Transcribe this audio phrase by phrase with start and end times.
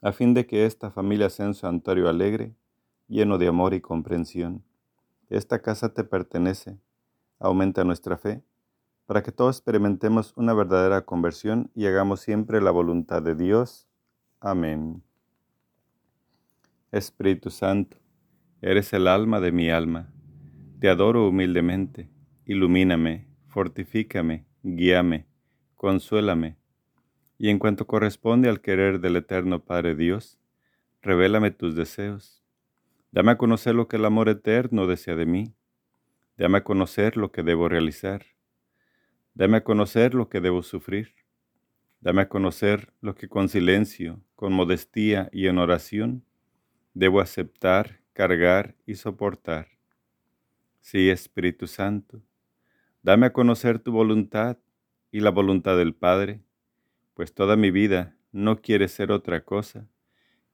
[0.00, 2.54] a fin de que esta familia sea un santuario alegre,
[3.08, 4.62] lleno de amor y comprensión.
[5.28, 6.78] Esta casa te pertenece,
[7.38, 8.42] aumenta nuestra fe,
[9.06, 13.86] para que todos experimentemos una verdadera conversión y hagamos siempre la voluntad de Dios.
[14.40, 15.02] Amén.
[16.90, 17.96] Espíritu Santo,
[18.60, 20.12] eres el alma de mi alma.
[20.80, 22.10] Te adoro humildemente.
[22.44, 25.26] Ilumíname, fortifícame, guíame,
[25.74, 26.56] consuélame
[27.38, 30.38] y en cuanto corresponde al querer del eterno Padre Dios,
[31.02, 32.42] revélame tus deseos.
[33.12, 35.54] Dame a conocer lo que el amor eterno desea de mí.
[36.36, 38.24] Dame a conocer lo que debo realizar.
[39.34, 41.14] Dame a conocer lo que debo sufrir.
[42.00, 46.24] Dame a conocer lo que con silencio, con modestia y en oración
[46.94, 49.68] debo aceptar, cargar y soportar.
[50.80, 52.22] Sí, Espíritu Santo,
[53.02, 54.58] dame a conocer tu voluntad
[55.10, 56.45] y la voluntad del Padre
[57.16, 59.88] pues toda mi vida no quiere ser otra cosa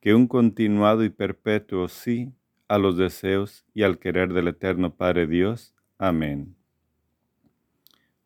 [0.00, 2.32] que un continuado y perpetuo sí
[2.68, 5.74] a los deseos y al querer del eterno Padre Dios.
[5.98, 6.54] Amén.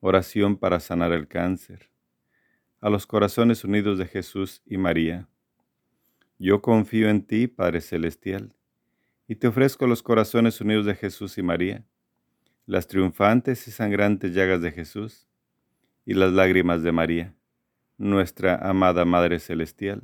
[0.00, 1.90] Oración para sanar el cáncer.
[2.80, 5.28] A los corazones unidos de Jesús y María.
[6.38, 8.54] Yo confío en ti, Padre Celestial,
[9.26, 11.86] y te ofrezco los corazones unidos de Jesús y María,
[12.66, 15.26] las triunfantes y sangrantes llagas de Jesús
[16.04, 17.35] y las lágrimas de María
[17.98, 20.02] nuestra amada Madre Celestial.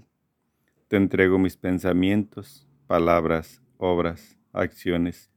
[0.89, 5.31] Te entrego mis pensamientos, palabras, obras, acciones,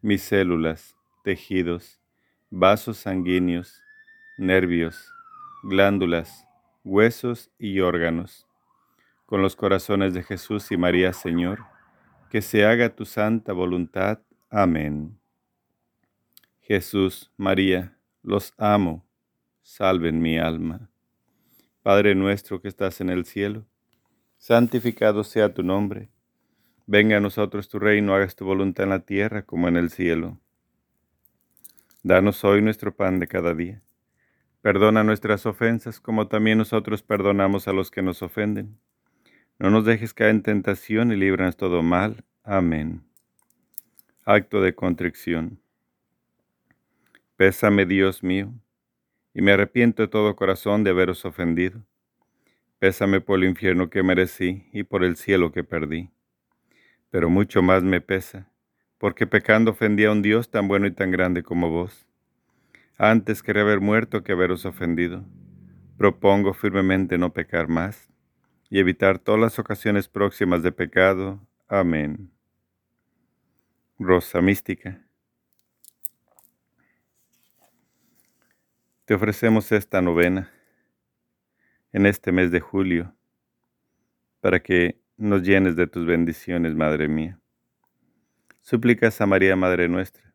[0.00, 2.00] mis células, tejidos,
[2.50, 3.82] vasos sanguíneos,
[4.38, 5.12] nervios,
[5.62, 6.46] glándulas,
[6.84, 8.46] huesos y órganos.
[9.26, 11.60] Con los corazones de Jesús y María, Señor,
[12.30, 14.20] que se haga tu santa voluntad.
[14.50, 15.18] Amén.
[16.60, 19.04] Jesús, María, los amo,
[19.62, 20.91] salven mi alma.
[21.82, 23.66] Padre nuestro que estás en el cielo,
[24.38, 26.10] santificado sea tu nombre.
[26.86, 30.38] Venga a nosotros tu reino, hagas tu voluntad en la tierra como en el cielo.
[32.04, 33.82] Danos hoy nuestro pan de cada día.
[34.60, 38.78] Perdona nuestras ofensas como también nosotros perdonamos a los que nos ofenden.
[39.58, 42.24] No nos dejes caer en tentación y líbranos todo mal.
[42.44, 43.02] Amén.
[44.24, 45.60] Acto de contrición.
[47.36, 48.54] Pésame, Dios mío
[49.34, 51.82] y me arrepiento de todo corazón de haberos ofendido.
[52.78, 56.10] Pésame por el infierno que merecí y por el cielo que perdí.
[57.10, 58.50] Pero mucho más me pesa,
[58.98, 62.06] porque pecando ofendí a un Dios tan bueno y tan grande como vos.
[62.98, 65.24] Antes quería haber muerto que haberos ofendido.
[65.96, 68.08] Propongo firmemente no pecar más
[68.68, 71.40] y evitar todas las ocasiones próximas de pecado.
[71.68, 72.30] Amén.
[73.98, 75.06] Rosa Mística.
[79.12, 80.50] Te ofrecemos esta novena
[81.92, 83.14] en este mes de julio
[84.40, 87.38] para que nos llenes de tus bendiciones, Madre mía.
[88.62, 90.32] Súplicas a María, Madre nuestra.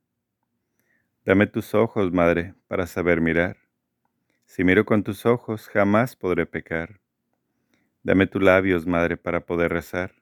[1.25, 3.57] Dame tus ojos, Madre, para saber mirar.
[4.45, 6.99] Si miro con tus ojos, jamás podré pecar.
[8.03, 10.13] Dame tus labios, Madre, para poder rezar.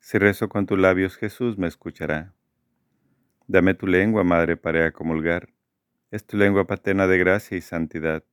[0.00, 2.34] Si rezo con tus labios, Jesús me escuchará.
[3.46, 5.55] Dame tu lengua, Madre, para comulgar
[6.16, 8.24] es tu lengua paterna de gracia y santidad.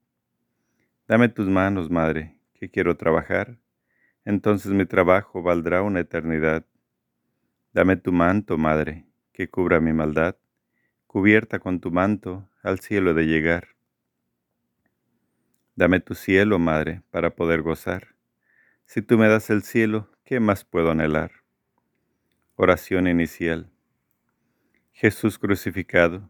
[1.06, 3.60] Dame tus manos, Madre, que quiero trabajar,
[4.24, 6.66] entonces mi trabajo valdrá una eternidad.
[7.74, 10.38] Dame tu manto, Madre, que cubra mi maldad,
[11.08, 13.76] cubierta con tu manto al cielo de llegar.
[15.76, 18.16] Dame tu cielo, Madre, para poder gozar.
[18.86, 21.32] Si tú me das el cielo, ¿qué más puedo anhelar?
[22.56, 23.70] Oración inicial.
[24.94, 26.30] Jesús crucificado,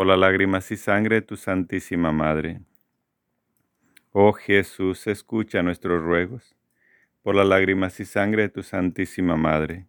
[0.00, 2.62] por las lágrimas y sangre de tu Santísima Madre.
[4.12, 6.56] Oh Jesús, escucha nuestros ruegos
[7.20, 9.84] por las lágrimas y sangre de tu Santísima Madre.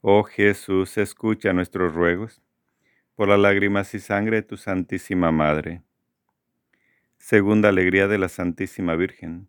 [0.00, 2.42] Oh Jesús, escucha nuestros ruegos
[3.14, 5.82] por las lágrimas y sangre de tu Santísima Madre.
[7.16, 9.46] Segunda alegría de la Santísima Virgen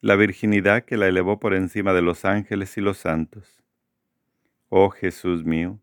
[0.00, 3.62] la virginidad que la elevó por encima de los ángeles y los santos.
[4.70, 5.82] Oh Jesús mío,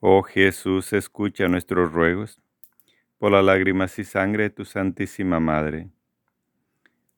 [0.00, 2.40] Oh Jesús, escucha nuestros ruegos
[3.18, 5.90] por las lágrimas y sangre de tu Santísima Madre.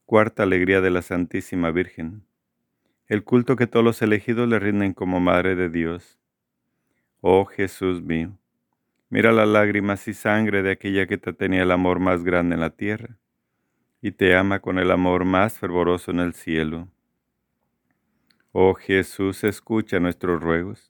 [0.06, 2.24] Cuarta alegría de la Santísima Virgen.
[3.06, 6.18] El culto que todos los elegidos le rinden como Madre de Dios.
[7.20, 8.38] Oh Jesús mío,
[9.10, 12.62] mira las lágrimas y sangre de aquella que te tenía el amor más grande en
[12.62, 13.18] la tierra
[14.00, 16.88] y te ama con el amor más fervoroso en el cielo.
[18.52, 20.89] Oh Jesús, escucha nuestros ruegos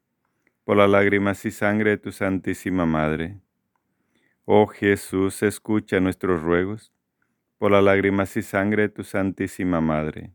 [0.63, 3.39] por las lágrimas y sangre de tu Santísima Madre.
[4.45, 6.91] Oh Jesús, escucha nuestros ruegos,
[7.57, 10.31] por las lágrimas y sangre de tu Santísima Madre.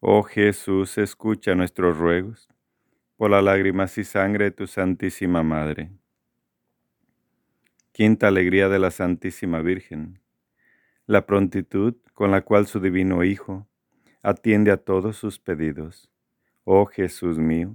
[0.00, 2.48] Oh Jesús, escucha nuestros ruegos,
[3.16, 5.90] por las lágrimas y sangre de tu Santísima Madre.
[7.92, 10.20] Quinta alegría de la Santísima Virgen
[11.10, 13.66] la prontitud con la cual su divino Hijo
[14.22, 16.08] atiende a todos sus pedidos.
[16.62, 17.74] Oh Jesús mío,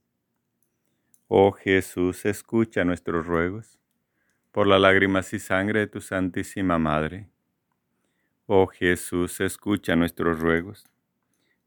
[1.33, 3.79] Oh Jesús, escucha nuestros ruegos
[4.51, 7.29] por las lágrimas y sangre de tu Santísima Madre.
[8.47, 10.83] Oh Jesús, escucha nuestros ruegos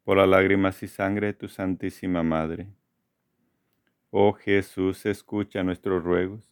[0.04, 2.68] por las lágrimas y sangre de tu Santísima Madre.
[4.10, 6.46] Oh Jesús, escucha nuestros ruegos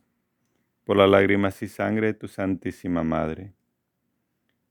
[0.83, 3.53] por las lágrimas y sangre de tu Santísima Madre.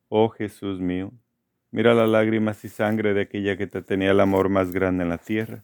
[0.10, 1.14] Oh Jesús mío,
[1.70, 5.10] mira las lágrimas y sangre de aquella que te tenía el amor más grande en
[5.10, 5.64] la tierra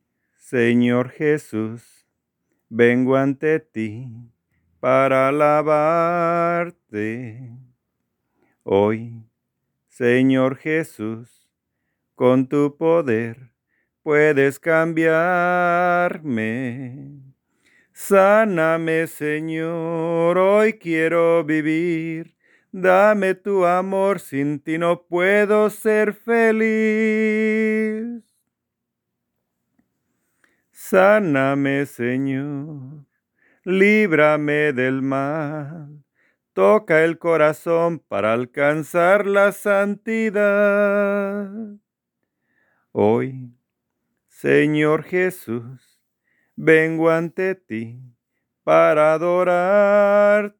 [0.51, 1.81] Señor Jesús,
[2.67, 4.09] vengo ante ti
[4.81, 6.75] para alabarte.
[8.63, 9.23] Hoy,
[9.87, 11.47] Señor Jesús,
[12.15, 13.53] con tu poder
[14.03, 15.21] puedes cambiarme.
[17.93, 22.35] Sáname, Señor, hoy quiero vivir
[22.73, 27.51] Dame tu amor, sin ti no puedo ser feliz.
[30.91, 33.05] Sáname, Señor,
[33.63, 36.03] líbrame del mal.
[36.51, 41.49] Toca el corazón para alcanzar la santidad.
[42.91, 43.53] Hoy,
[44.27, 46.01] Señor Jesús,
[46.57, 48.01] vengo ante ti
[48.65, 50.59] para adorarte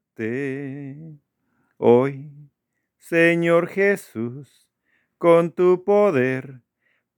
[1.76, 2.30] Hoy,
[2.96, 4.66] Señor Jesús,
[5.18, 6.62] con tu poder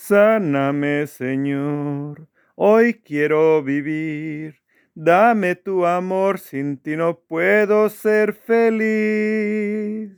[0.00, 4.62] Sáname, Señor, hoy quiero vivir.
[4.94, 10.12] Dame tu amor, sin ti no puedo ser feliz.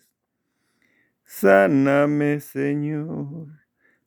[1.25, 3.49] Sáname, Señor,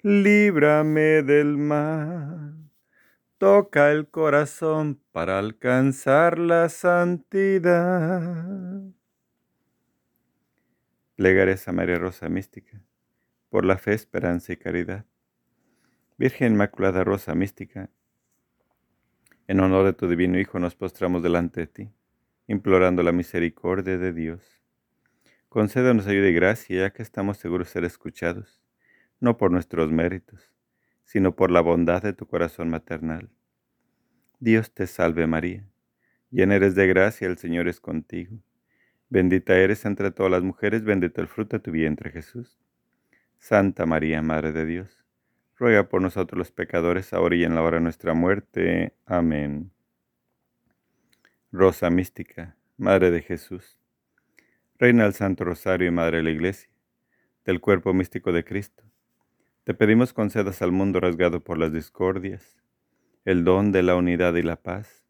[0.04, 2.70] líbrame del mal.
[3.40, 8.14] Toca el corazón para alcanzar la santidad.
[11.16, 12.80] Plegares a María Rosa Mística,
[13.50, 15.08] por la fe, esperanza y caridad.
[16.24, 17.90] Virgen Inmaculada Rosa Mística,
[19.50, 21.90] en honor de tu divino Hijo nos postramos delante de ti,
[22.48, 24.62] implorando la misericordia de Dios.
[25.50, 28.62] Concédanos ayuda y gracia, ya que estamos seguros de ser escuchados,
[29.20, 30.54] no por nuestros méritos,
[31.04, 33.30] sino por la bondad de tu corazón maternal.
[34.40, 35.68] Dios te salve María,
[36.32, 38.38] llena eres de gracia, el Señor es contigo.
[39.10, 42.62] Bendita eres entre todas las mujeres, bendito el fruto de tu vientre Jesús.
[43.40, 45.03] Santa María, Madre de Dios
[45.64, 48.92] ruega por nosotros los pecadores, ahora y en la hora de nuestra muerte.
[49.06, 49.72] Amén.
[51.54, 53.80] Rosa mística, Madre de Jesús,
[54.78, 56.70] Reina del Santo Rosario y Madre de la Iglesia,
[57.46, 58.84] del cuerpo místico de Cristo,
[59.64, 62.62] te pedimos concedas al mundo rasgado por las discordias,
[63.24, 65.06] el don de la unidad y la paz,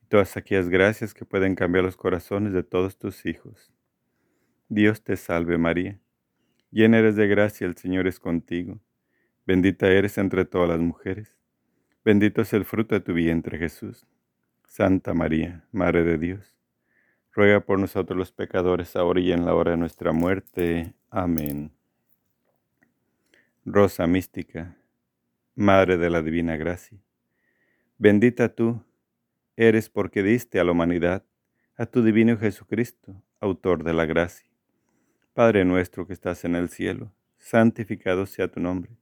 [0.00, 3.70] y todas aquellas gracias que pueden cambiar los corazones de todos tus hijos.
[4.70, 6.00] Dios te salve María,
[6.70, 8.80] llena eres de gracia, el Señor es contigo
[9.44, 11.36] Bendita eres entre todas las mujeres.
[12.04, 14.06] Bendito es el fruto de tu vientre, Jesús.
[14.68, 16.56] Santa María, Madre de Dios,
[17.32, 20.94] ruega por nosotros los pecadores, ahora y en la hora de nuestra muerte.
[21.10, 21.72] Amén.
[23.64, 24.76] Rosa mística,
[25.56, 26.98] Madre de la Divina Gracia,
[27.98, 28.80] bendita tú
[29.56, 31.24] eres porque diste a la humanidad
[31.76, 34.48] a tu divino Jesucristo, autor de la gracia.
[35.34, 39.01] Padre nuestro que estás en el cielo, santificado sea tu nombre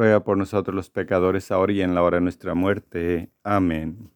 [0.00, 3.30] ruega por nosotros los pecadores, ahora y en la hora de nuestra muerte.
[3.44, 4.10] Amén.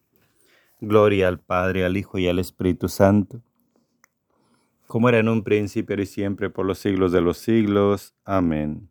[0.81, 3.43] Gloria al Padre, al Hijo y al Espíritu Santo,
[4.87, 8.15] como era en un principio y siempre, por los siglos de los siglos.
[8.23, 8.89] Amén.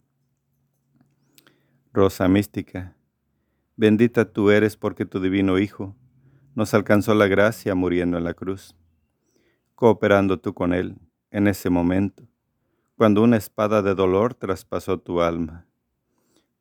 [1.92, 2.96] Rosa mística,
[3.74, 5.96] bendita tú eres porque tu divino Hijo
[6.54, 8.76] nos alcanzó la gracia muriendo en la cruz,
[9.74, 10.94] cooperando tú con Él
[11.33, 12.22] en ese momento,
[12.96, 15.66] cuando una espada de dolor traspasó tu alma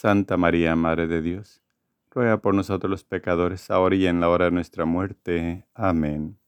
[0.00, 1.60] Santa María, Madre de Dios,
[2.12, 5.66] ruega por nosotros los pecadores, ahora y en la hora de nuestra muerte.
[5.74, 6.38] Amén.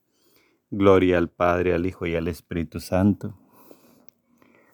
[0.71, 3.37] Gloria al Padre, al Hijo y al Espíritu Santo,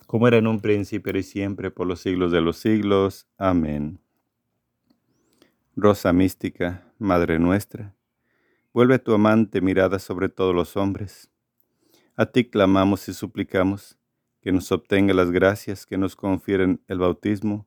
[0.07, 3.27] como era en un principio y siempre, por los siglos de los siglos.
[3.39, 3.99] Amén.
[5.75, 7.95] Rosa mística, Madre nuestra,
[8.75, 11.31] vuelve tu amante mirada sobre todos los hombres.
[12.15, 13.97] A ti clamamos y suplicamos
[14.43, 17.67] que nos obtenga las gracias que nos confieren el bautismo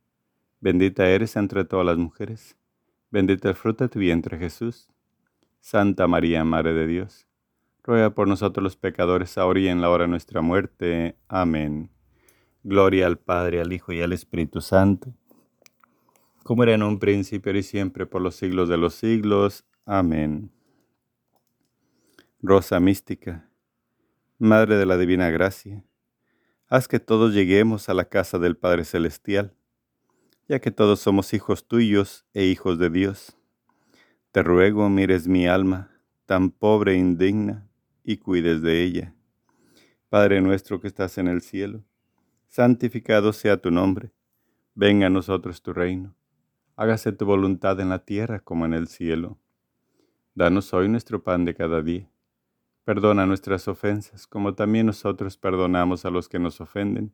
[0.63, 2.55] Bendita eres entre todas las mujeres,
[3.09, 4.87] bendito el fruto de tu vientre Jesús.
[5.59, 7.25] Santa María, Madre de Dios,
[7.83, 11.17] ruega por nosotros los pecadores, ahora y en la hora de nuestra muerte.
[11.27, 11.89] Amén.
[12.63, 15.15] Gloria al Padre, al Hijo y al Espíritu Santo,
[16.43, 19.65] como era en un principio y siempre, por los siglos de los siglos.
[19.87, 20.51] Amén.
[22.39, 23.49] Rosa mística,
[24.37, 25.83] Madre de la Divina Gracia,
[26.67, 29.55] haz que todos lleguemos a la casa del Padre Celestial
[30.51, 33.37] ya que todos somos hijos tuyos e hijos de Dios.
[34.33, 35.89] Te ruego mires mi alma,
[36.25, 37.69] tan pobre e indigna
[38.03, 39.15] y cuides de ella.
[40.09, 41.85] Padre nuestro que estás en el cielo,
[42.49, 44.11] santificado sea tu nombre.
[44.75, 46.13] Venga a nosotros tu reino.
[46.75, 49.37] Hágase tu voluntad en la tierra como en el cielo.
[50.35, 52.11] Danos hoy nuestro pan de cada día.
[52.83, 57.13] Perdona nuestras ofensas, como también nosotros perdonamos a los que nos ofenden.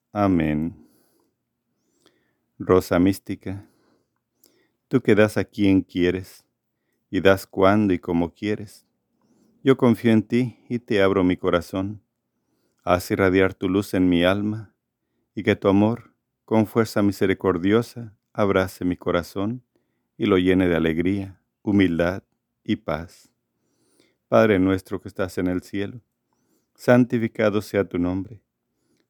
[0.13, 0.75] Amén.
[2.59, 3.65] Rosa mística,
[4.87, 6.45] tú que das a quien quieres,
[7.09, 8.85] y das cuando y como quieres
[9.63, 12.01] yo confío en ti y te abro mi corazón.
[12.83, 14.73] Haz irradiar tu luz en mi alma
[15.35, 19.63] y que tu amor, con fuerza misericordiosa, abrace mi corazón
[20.17, 22.23] y lo llene de alegría, humildad
[22.63, 23.31] y paz.
[24.27, 26.01] Padre nuestro que estás en el cielo,
[26.73, 28.41] santificado sea tu nombre.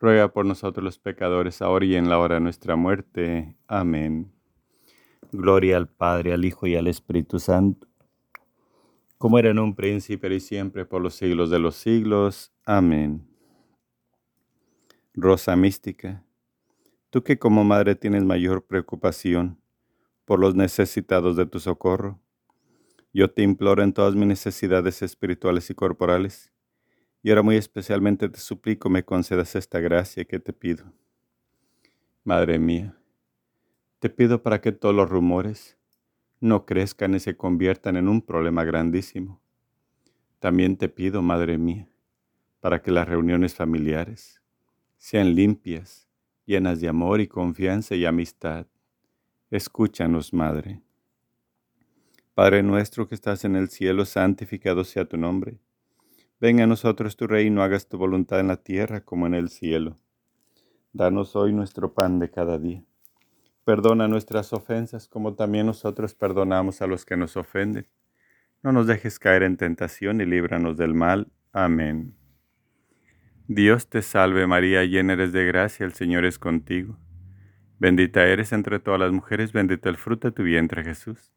[0.00, 3.56] ruega por nosotros los pecadores, ahora y en la hora de nuestra muerte.
[3.66, 4.32] Amén.
[5.32, 7.88] Gloria al Padre, al Hijo y al Espíritu Santo
[9.18, 12.52] como era en un príncipe y siempre por los siglos de los siglos.
[12.64, 13.26] Amén.
[15.12, 16.24] Rosa mística,
[17.10, 19.60] tú que como madre tienes mayor preocupación
[20.24, 22.20] por los necesitados de tu socorro,
[23.12, 26.52] yo te imploro en todas mis necesidades espirituales y corporales,
[27.28, 30.90] y ahora muy especialmente te suplico me concedas esta gracia que te pido.
[32.24, 32.96] Madre mía,
[33.98, 35.76] te pido para que todos los rumores,
[36.40, 39.42] no crezcan y se conviertan en un problema grandísimo.
[40.38, 41.90] También te pido, Madre mía,
[42.60, 44.40] para que las reuniones familiares
[44.96, 46.08] sean limpias,
[46.46, 48.66] llenas de amor y confianza y amistad.
[49.50, 50.80] Escúchanos, Madre.
[52.32, 55.58] Padre nuestro que estás en el cielo, santificado sea tu nombre.
[56.40, 59.98] Venga a nosotros tu reino, hagas tu voluntad en la tierra como en el cielo.
[60.92, 62.84] Danos hoy nuestro pan de cada día
[63.68, 67.86] Perdona nuestras ofensas como también nosotros perdonamos a los que nos ofenden.
[68.62, 71.30] No nos dejes caer en tentación y líbranos del mal.
[71.52, 72.16] Amén.
[73.46, 76.96] Dios te salve María, llena eres de gracia, el Señor es contigo.
[77.78, 81.34] Bendita eres entre todas las mujeres, bendito el fruto de tu vientre Jesús.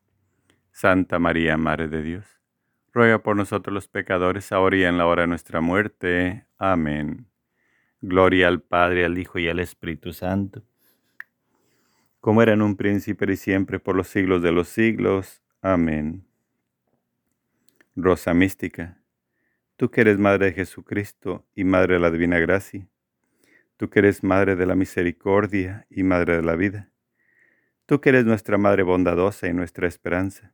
[0.72, 2.41] Santa María, Madre de Dios,
[2.94, 6.46] ruega por nosotros los pecadores, ahora y en la hora de nuestra muerte.
[6.58, 7.28] Amén.
[8.02, 10.64] Gloria al Padre, al Hijo y al Espíritu Santo
[12.22, 15.42] como era en un príncipe y siempre por los siglos de los siglos.
[15.62, 16.24] Amén.
[17.96, 19.02] Rosa mística,
[19.76, 22.88] tú que eres Madre de Jesucristo y Madre de la Divina Gracia,
[23.76, 26.92] tú que eres Madre de la Misericordia y Madre de la Vida,
[27.88, 30.54] tú que eres nuestra Madre bondadosa y nuestra esperanza,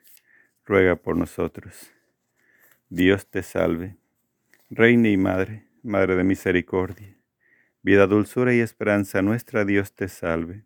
[0.71, 1.91] ruega por nosotros.
[2.87, 3.97] Dios te salve,
[4.69, 7.17] Reina y Madre, Madre de Misericordia
[7.81, 10.63] Vida, dulzura y esperanza nuestra, Dios te salve.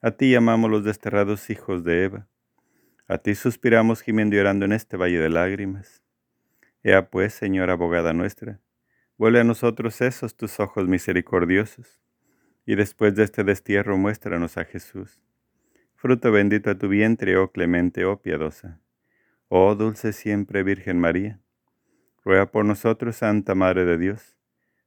[0.00, 2.28] A ti llamamos los desterrados hijos de Eva.
[3.08, 6.04] A ti suspiramos gimiendo y llorando en este valle de lágrimas.
[6.84, 8.60] Ea pues, Señora abogada nuestra,
[9.18, 12.00] Vuelve a nosotros esos tus ojos misericordiosos,
[12.64, 15.20] y después de este destierro muéstranos a Jesús,
[15.96, 18.78] fruto bendito a tu vientre, oh clemente, oh piadosa,
[19.48, 21.40] oh dulce siempre Virgen María.
[22.24, 24.36] Ruega por nosotros, Santa Madre de Dios,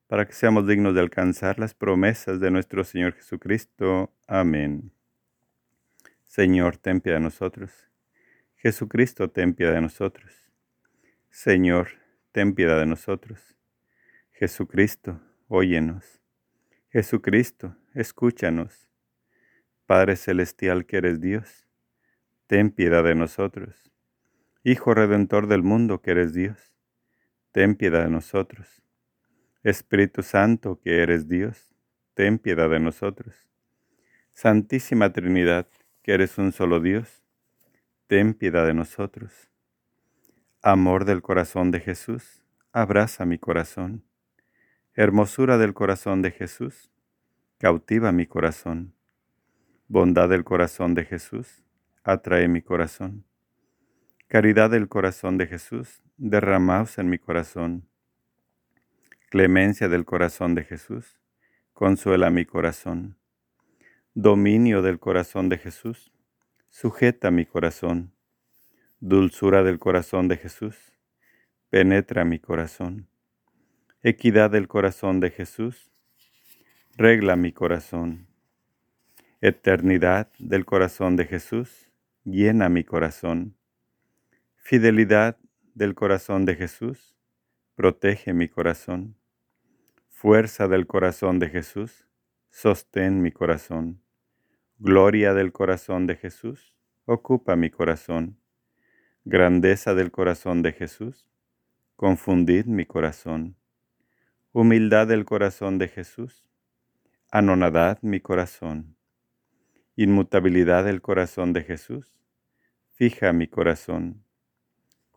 [0.07, 4.13] para que seamos dignos de alcanzar las promesas de nuestro Señor Jesucristo.
[4.27, 4.91] Amén.
[6.23, 7.71] Señor, ten piedad de nosotros.
[8.55, 10.33] Jesucristo, ten piedad de nosotros.
[11.29, 11.89] Señor,
[12.31, 13.55] ten piedad de nosotros.
[14.33, 16.21] Jesucristo, óyenos.
[16.89, 18.89] Jesucristo, escúchanos.
[19.85, 21.67] Padre Celestial que eres Dios,
[22.47, 23.91] ten piedad de nosotros.
[24.63, 26.75] Hijo Redentor del mundo que eres Dios,
[27.53, 28.83] ten piedad de nosotros.
[29.63, 31.73] Espíritu Santo que eres Dios,
[32.13, 33.47] ten piedad de nosotros.
[34.33, 35.69] Santísima Trinidad,
[36.03, 37.23] que eres un solo Dios,
[38.07, 39.49] ten piedad de nosotros.
[40.61, 42.43] Amor del corazón de Jesús,
[42.73, 44.03] abraza mi corazón.
[44.93, 46.91] Hermosura del corazón de Jesús,
[47.59, 48.93] cautiva mi corazón.
[49.87, 51.63] Bondad del corazón de Jesús,
[52.03, 53.28] atrae mi corazón.
[54.29, 57.89] Caridad del corazón de Jesús, derramaos en mi corazón.
[59.31, 61.19] Clemencia del corazón de Jesús,
[61.73, 63.17] consuela mi corazón.
[64.13, 66.11] Dominio del corazón de Jesús,
[66.69, 68.13] sujeta mi corazón,
[68.99, 70.77] dulzura del corazón de Jesús,
[71.71, 73.09] penetra mi corazón,
[74.03, 75.89] equidad del corazón de Jesús,
[76.97, 78.27] regla mi corazón,
[79.41, 81.89] eternidad del corazón de Jesús,
[82.25, 83.55] llena mi corazón,
[84.59, 85.37] fidelidad
[85.73, 87.15] del corazón de Jesús,
[87.75, 89.15] protege mi corazón,
[90.09, 92.07] fuerza del corazón de Jesús,
[92.51, 94.01] sostén mi corazón
[94.81, 98.39] Gloria del corazón de Jesús, ocupa mi corazón.
[99.25, 101.27] Grandeza del corazón de Jesús,
[101.97, 103.57] confundid mi corazón.
[104.53, 106.45] Humildad del corazón de Jesús,
[107.29, 108.95] anonadad mi corazón.
[109.97, 112.17] Inmutabilidad del corazón de Jesús,
[112.87, 114.23] fija mi corazón.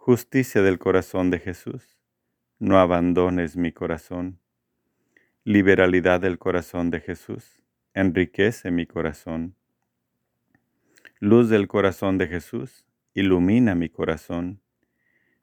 [0.04, 1.96] Justicia del corazón de Jesús,
[2.58, 4.40] no abandones mi corazón.
[5.44, 7.62] Liberalidad del corazón de Jesús,
[7.94, 9.54] enriquece mi corazón.
[11.20, 12.84] Luz del corazón de Jesús,
[13.14, 14.60] ilumina mi corazón.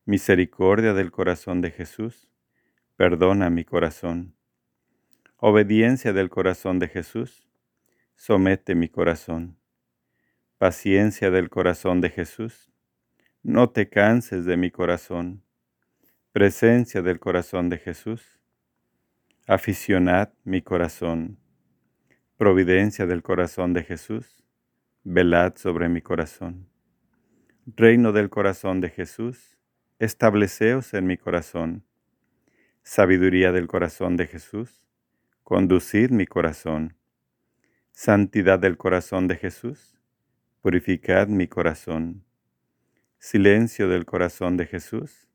[0.03, 2.27] Misericordia del corazón de Jesús,
[2.97, 4.35] perdona mi corazón.
[5.37, 7.47] Obediencia del corazón de Jesús,
[8.13, 9.57] somete mi corazón.
[10.57, 12.68] Paciencia del corazón de Jesús,
[13.43, 15.43] no te canses de mi corazón.
[16.31, 18.39] Presencia del corazón de Jesús,
[19.47, 21.39] aficionad mi corazón
[22.39, 24.45] Providencia del corazón de Jesús,
[25.03, 26.69] velad sobre mi corazón.
[27.65, 29.57] Reino del corazón de Jesús,
[29.99, 31.83] estableceos en mi corazón.
[32.81, 34.87] Sabiduría del corazón de Jesús,
[35.43, 36.95] conducid mi corazón.
[37.91, 39.99] Santidad del corazón de Jesús,
[40.61, 42.23] purificad mi corazón.
[43.21, 45.27] Silencio del corazón de Jesús,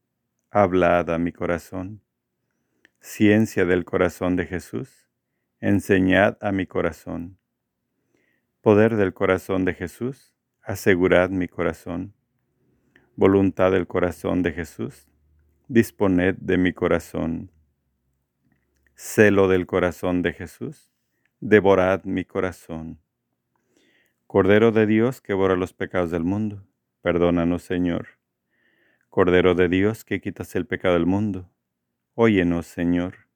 [0.51, 2.01] hablad a mi corazón.
[2.99, 5.11] Ciencia del corazón de Jesús,
[5.61, 7.37] enseñad a mi corazón.
[8.62, 12.14] Poder del corazón de Jesús, asegurad mi corazón.
[13.16, 15.07] Voluntad del corazón de Jesús,
[15.68, 17.53] disponed de mi corazón.
[18.94, 20.90] Celo del corazón de Jesús,
[21.38, 22.99] devorad mi corazón.
[24.27, 26.66] Cordero de Dios que borra los pecados del mundo,
[27.05, 28.07] perdónanos Señor.
[29.11, 31.51] Cordero de Dios que quitas el pecado del mundo,
[32.14, 33.29] óyenos Señor.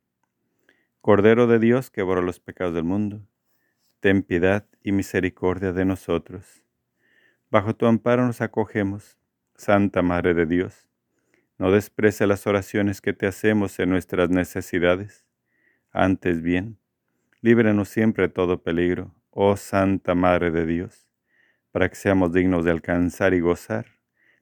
[1.03, 3.21] Cordero de Dios que borra los pecados del mundo,
[4.01, 6.65] ten piedad y misericordia de nosotros.
[7.51, 9.19] Bajo tu amparo nos acogemos,
[9.55, 10.89] Santa Madre de Dios.
[11.59, 15.27] No desprece las oraciones que te hacemos en nuestras necesidades.
[15.93, 16.79] Antes bien,
[17.43, 21.08] líbranos siempre de todo peligro, oh Santa Madre de Dios,
[21.73, 23.99] para que seamos dignos de alcanzar y gozar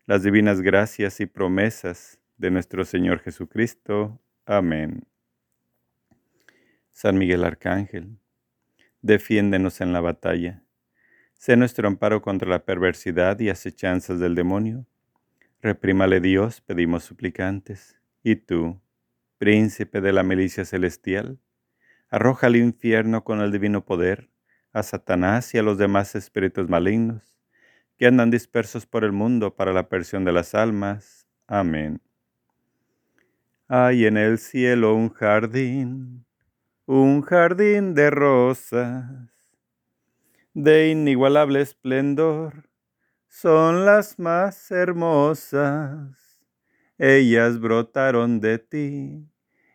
[0.07, 4.21] las divinas gracias y promesas de nuestro Señor Jesucristo.
[4.45, 5.05] Amén.
[6.93, 8.17] San Miguel Arcángel,
[9.03, 10.63] defiéndenos en la batalla.
[11.35, 14.87] Sé nuestro amparo contra la perversidad y acechanzas del demonio.
[15.61, 18.01] Reprímale Dios, pedimos suplicantes.
[18.23, 18.81] Y tú,
[19.39, 21.41] príncipe de la milicia celestial,
[22.11, 24.31] arroja al infierno con el divino poder
[24.77, 27.23] a Satanás y a los demás espíritus malignos
[27.97, 31.27] que andan dispersos por el mundo para la persión de las almas.
[31.47, 32.01] Amén.
[33.69, 36.27] Hay en el cielo un jardín
[36.87, 39.05] un jardín de rosas
[40.55, 42.69] de inigualable esplendor,
[43.29, 46.41] son las más hermosas,
[46.97, 49.29] ellas brotaron de ti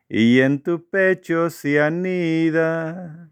[0.07, 3.31] y en tu pecho se anida,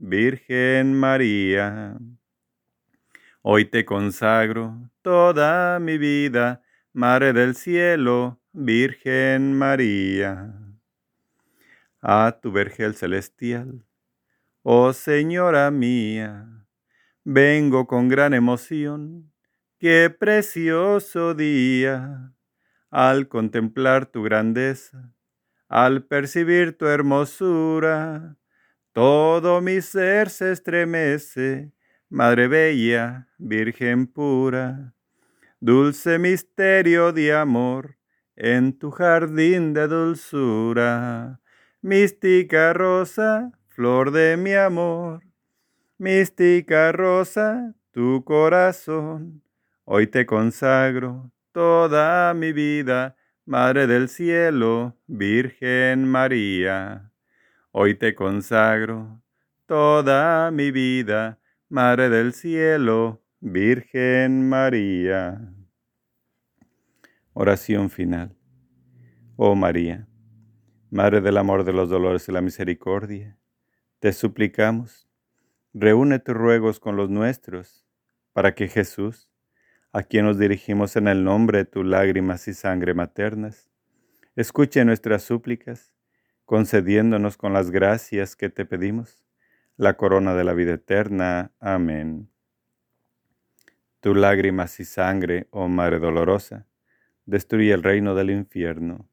[0.00, 1.98] Virgen María.
[3.42, 10.54] Hoy te consagro toda mi vida, Madre del cielo, Virgen María.
[12.00, 13.84] A tu vergel celestial,
[14.62, 16.46] oh Señora mía,
[17.24, 19.32] vengo con gran emoción,
[19.80, 22.32] qué precioso día
[22.90, 25.12] al contemplar tu grandeza,
[25.68, 28.37] al percibir tu hermosura,
[28.98, 31.70] todo mi ser se estremece,
[32.08, 34.92] Madre Bella, Virgen pura,
[35.60, 37.96] dulce misterio de amor,
[38.34, 41.40] en tu jardín de dulzura,
[41.80, 45.22] mística rosa, flor de mi amor,
[45.96, 49.44] mística rosa, tu corazón,
[49.84, 57.07] hoy te consagro toda mi vida, Madre del cielo, Virgen María.
[57.80, 59.22] Hoy te consagro
[59.66, 61.38] toda mi vida,
[61.68, 65.54] Madre del cielo, Virgen María.
[67.34, 68.36] Oración final.
[69.36, 70.08] Oh María,
[70.90, 73.38] Madre del amor, de los dolores y la misericordia,
[74.00, 75.08] te suplicamos,
[75.72, 77.86] reúne tus ruegos con los nuestros,
[78.32, 79.30] para que Jesús,
[79.92, 83.70] a quien nos dirigimos en el nombre de tus lágrimas y sangre maternas.
[84.34, 85.94] Escuche nuestras súplicas,
[86.48, 89.22] concediéndonos con las gracias que te pedimos,
[89.76, 91.52] la corona de la vida eterna.
[91.60, 92.30] Amén.
[94.00, 96.66] Tu lágrimas y sangre, oh Madre dolorosa,
[97.26, 99.06] destruye el reino del infierno.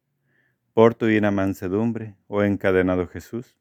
[0.74, 3.58] Por tu mansedumbre, oh encadenado Jesús,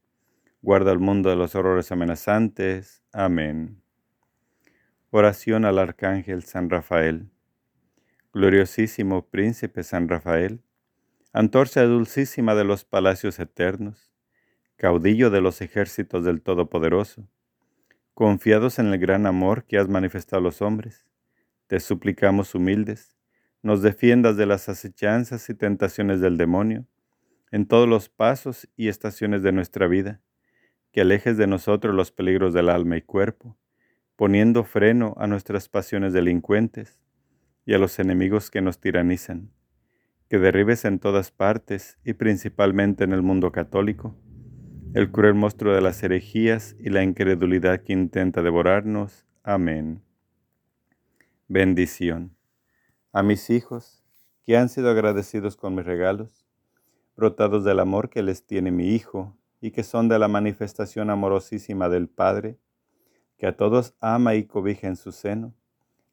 [0.62, 3.02] guarda el mundo de los horrores amenazantes.
[3.12, 3.82] Amén.
[5.10, 7.28] Oración al Arcángel San Rafael.
[8.32, 10.62] Gloriosísimo Príncipe San Rafael,
[11.36, 14.12] antorcha dulcísima de los palacios eternos,
[14.76, 17.28] caudillo de los ejércitos del Todopoderoso,
[18.14, 21.04] confiados en el gran amor que has manifestado a los hombres,
[21.66, 23.16] te suplicamos humildes,
[23.62, 26.86] nos defiendas de las acechanzas y tentaciones del demonio,
[27.50, 30.20] en todos los pasos y estaciones de nuestra vida,
[30.92, 33.58] que alejes de nosotros los peligros del alma y cuerpo,
[34.14, 37.00] poniendo freno a nuestras pasiones delincuentes
[37.66, 39.50] y a los enemigos que nos tiranizan,
[40.28, 44.16] que derribes en todas partes y principalmente en el mundo católico
[44.94, 49.26] el cruel monstruo de las herejías y la incredulidad que intenta devorarnos.
[49.42, 50.04] Amén.
[51.48, 52.36] Bendición.
[53.12, 54.04] A mis hijos,
[54.44, 56.46] que han sido agradecidos con mis regalos,
[57.16, 61.88] brotados del amor que les tiene mi Hijo y que son de la manifestación amorosísima
[61.88, 62.60] del Padre,
[63.36, 65.54] que a todos ama y cobija en su seno.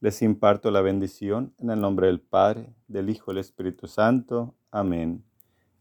[0.01, 4.55] Les imparto la bendición en el nombre del Padre, del Hijo y del Espíritu Santo.
[4.71, 5.23] Amén.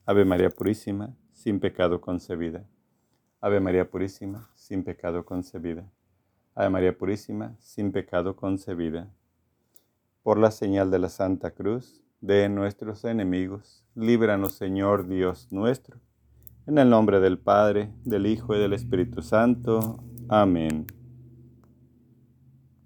[0.05, 2.67] Ave María Purísima, sin pecado concebida.
[3.41, 5.91] Ave María Purísima, sin pecado concebida.
[6.55, 9.09] Ave María Purísima, sin pecado concebida.
[10.23, 15.99] Por la señal de la Santa Cruz, de nuestros enemigos, líbranos Señor Dios nuestro.
[16.67, 20.05] En el nombre del Padre, del Hijo y del Espíritu Santo.
[20.29, 20.87] Amén.